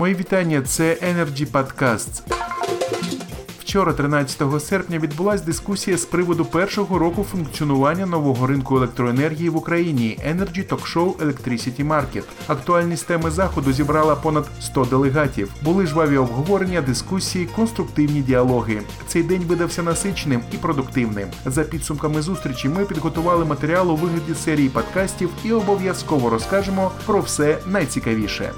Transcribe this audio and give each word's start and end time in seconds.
Мої 0.00 0.14
вітання. 0.14 0.62
Це 0.62 0.94
Energy 0.94 1.46
Podcasts. 1.50 2.22
Вчора, 3.60 3.92
13 3.92 4.62
серпня, 4.62 4.98
відбулася 4.98 5.44
дискусія 5.44 5.96
з 5.96 6.04
приводу 6.04 6.44
першого 6.44 6.98
року 6.98 7.26
функціонування 7.32 8.06
нового 8.06 8.46
ринку 8.46 8.76
електроенергії 8.76 9.48
в 9.48 9.56
Україні 9.56 10.18
Energy 10.28 10.68
Talk 10.68 10.94
Show 10.94 11.14
Electricity 11.14 11.86
Market. 11.88 12.22
Актуальність 12.46 13.06
теми 13.06 13.30
заходу 13.30 13.72
зібрала 13.72 14.16
понад 14.16 14.46
100 14.60 14.84
делегатів. 14.84 15.52
Були 15.62 15.86
жваві 15.86 16.16
обговорення, 16.16 16.80
дискусії, 16.80 17.48
конструктивні 17.56 18.20
діалоги. 18.20 18.82
Цей 19.06 19.22
день 19.22 19.42
видався 19.42 19.82
насиченим 19.82 20.40
і 20.52 20.56
продуктивним. 20.56 21.28
За 21.46 21.62
підсумками 21.62 22.22
зустрічі 22.22 22.68
ми 22.68 22.84
підготували 22.84 23.44
матеріал 23.44 23.90
у 23.90 23.96
вигляді 23.96 24.34
серії 24.34 24.68
подкастів 24.68 25.30
і 25.44 25.52
обов'язково 25.52 26.30
розкажемо 26.30 26.92
про 27.06 27.20
все 27.20 27.58
найцікавіше. 27.66 28.52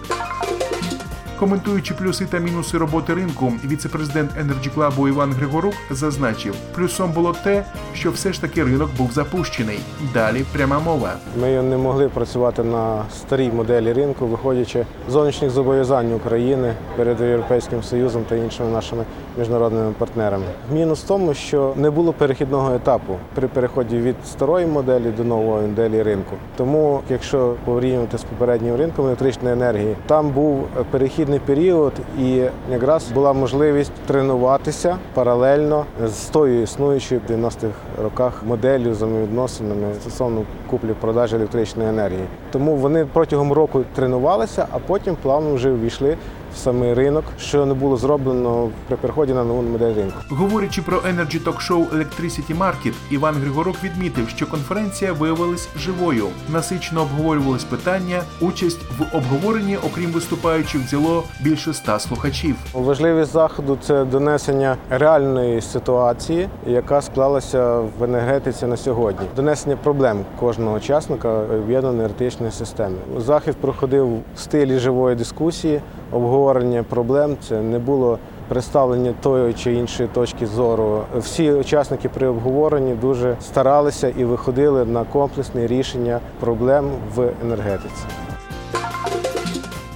Коментуючи 1.42 1.94
плюси 1.94 2.26
та 2.26 2.38
мінуси 2.38 2.78
роботи 2.78 3.14
ринку, 3.14 3.52
віце-президент 3.64 4.30
Energy 4.30 4.74
Club 4.74 5.08
Іван 5.08 5.32
Григорук 5.32 5.74
зазначив, 5.90 6.54
плюсом 6.74 7.12
було 7.12 7.32
те, 7.44 7.64
що 7.94 8.10
все 8.10 8.32
ж 8.32 8.40
таки 8.40 8.64
ринок 8.64 8.90
був 8.98 9.12
запущений. 9.12 9.78
Далі 10.14 10.44
пряма 10.52 10.78
мова. 10.78 11.12
Ми 11.40 11.62
не 11.62 11.76
могли 11.76 12.08
працювати 12.08 12.62
на 12.62 13.02
старій 13.16 13.50
моделі 13.50 13.92
ринку, 13.92 14.26
виходячи 14.26 14.86
з 15.08 15.12
зовнішніх 15.12 15.50
зобов'язань 15.50 16.14
України 16.14 16.74
перед 16.96 17.20
Європейським 17.20 17.82
Союзом 17.82 18.24
та 18.28 18.36
іншими 18.36 18.70
нашими 18.70 19.04
міжнародними 19.38 19.92
партнерами. 19.98 20.44
Мінус 20.72 21.04
в 21.04 21.06
тому, 21.06 21.34
що 21.34 21.72
не 21.76 21.90
було 21.90 22.12
перехідного 22.12 22.74
етапу 22.74 23.16
при 23.34 23.48
переході 23.48 23.98
від 23.98 24.16
старої 24.26 24.66
моделі 24.66 25.10
до 25.16 25.24
нової 25.24 25.66
моделі 25.66 26.02
ринку. 26.02 26.36
Тому, 26.56 27.00
якщо 27.10 27.54
порівнювати 27.64 28.18
з 28.18 28.22
попереднім 28.22 28.76
ринком 28.76 29.06
електричної 29.06 29.54
енергії, 29.54 29.96
там 30.06 30.30
був 30.30 30.66
перехідний 30.90 31.38
період, 31.38 31.92
і 32.20 32.42
якраз 32.70 33.10
була 33.10 33.32
можливість 33.32 33.92
тренуватися 34.06 34.96
паралельно 35.14 35.84
з 36.04 36.24
тою 36.24 36.62
існуючою 36.62 37.20
в 37.28 37.32
90-х 37.32 37.72
роках 38.02 38.42
моделлю 38.46 38.90
взаємовідносинами 38.90 39.94
стосовно 40.00 40.42
куплі-продажі 40.70 41.36
електричної 41.36 41.88
енергії. 41.88 42.24
Тому 42.50 42.76
вони 42.76 43.06
протягом 43.12 43.52
року 43.52 43.84
тренувалися, 43.94 44.66
а 44.70 44.78
потім 44.78 45.16
плавно 45.22 45.54
вже 45.54 45.70
ввійшли 45.70 46.16
в 46.54 46.58
самий 46.58 46.94
ринок, 46.94 47.24
що 47.38 47.66
не 47.66 47.74
було 47.74 47.96
зроблено 47.96 48.68
при 48.88 48.96
переході 48.96 49.32
на 49.32 49.44
нову 49.44 49.62
модель 49.62 49.94
ринку. 49.94 50.16
Говорячи 50.28 50.82
про 50.82 50.98
Energy 50.98 51.44
Talk 51.44 51.70
Show 51.70 51.86
Electricity 51.88 52.58
Market, 52.58 52.92
Іван 53.10 53.34
Григорук 53.34 53.76
відмітив, 53.84 54.28
що 54.28 54.46
конференція 54.46 55.12
виявилась 55.12 55.68
живою. 55.76 56.26
Насичено 56.48 57.02
обговорювались 57.02 57.64
питання. 57.64 58.22
Участь 58.40 58.80
в 58.98 59.16
обговоренні, 59.16 59.76
окрім 59.76 60.10
виступаючих, 60.10 60.80
взяло 60.80 61.24
більше 61.40 61.70
ста 61.70 61.98
слухачів. 61.98 62.56
Важливість 62.72 63.32
заходу 63.32 63.78
це 63.82 64.04
донесення 64.04 64.76
реальної 64.90 65.60
ситуації, 65.60 66.48
яка 66.66 67.02
склалася 67.02 67.78
в 67.98 68.04
енергетиці 68.04 68.66
на 68.66 68.76
сьогодні. 68.76 69.26
Донесення 69.36 69.76
проблем 69.76 70.24
кожного 70.40 70.76
учасника 70.76 71.28
об'єднаної 71.28 71.98
енергетичної 71.98 72.52
системи. 72.52 72.96
Захід 73.18 73.56
проходив 73.56 74.08
в 74.16 74.38
стилі 74.38 74.78
живої 74.78 75.16
дискусії, 75.16 75.80
обговорення 76.12 76.82
проблем. 76.82 77.36
Це 77.48 77.60
не 77.60 77.78
було 77.78 78.18
представлення 78.48 79.14
тої 79.22 79.54
чи 79.54 79.74
іншої 79.74 80.08
точки 80.08 80.46
зору. 80.46 81.02
Всі 81.16 81.52
учасники 81.52 82.08
при 82.08 82.26
обговоренні 82.26 82.94
дуже 82.94 83.36
старалися 83.40 84.08
і 84.08 84.24
виходили 84.24 84.84
на 84.84 85.04
комплексне 85.04 85.66
рішення 85.66 86.20
проблем 86.40 86.90
в 87.14 87.30
енергетиці. 87.44 88.04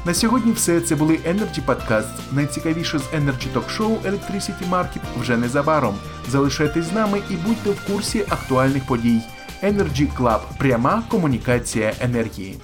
На 0.07 0.15
сьогодні 0.15 0.53
все 0.53 0.81
це 0.81 0.95
були 0.95 1.15
Energy 1.15 1.61
Podcasts. 1.67 2.33
Найцікавіше 2.33 2.99
з 2.99 3.03
Energy 3.03 3.47
Talk 3.55 3.79
Show 3.79 3.97
Electricity 4.11 4.71
Market 4.71 5.01
вже 5.21 5.37
незабаром. 5.37 5.95
Залишайтесь 6.29 6.85
з 6.85 6.93
нами 6.93 7.19
і 7.31 7.35
будьте 7.47 7.71
в 7.71 7.93
курсі 7.93 8.21
актуальних 8.21 8.87
подій. 8.87 9.21
Energy 9.63 10.17
Club– 10.19 10.39
пряма 10.59 11.03
комунікація 11.09 11.93
енергії. 12.01 12.57